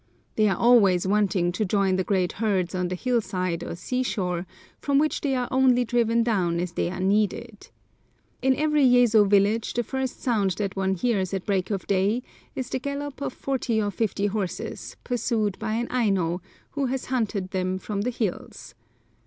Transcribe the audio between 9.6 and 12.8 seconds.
the first sound that one hears at break of day is the